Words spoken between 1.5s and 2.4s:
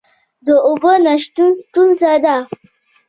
ستونزه ده؟